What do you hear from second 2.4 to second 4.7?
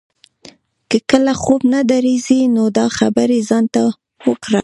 نو دا خبرې ځان ته وکړه.